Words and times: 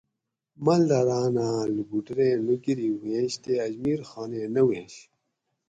مالداراناں 0.65 1.55
لوکوٹوریں 1.73 2.35
نوکری 2.45 2.87
ہوئنش 2.97 3.33
تے 3.43 3.53
اجمیر 3.67 3.99
خانیں 4.09 4.47
نہ 4.53 4.61
ہوئنش 4.65 4.95